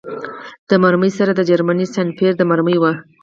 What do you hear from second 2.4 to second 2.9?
مرمۍ و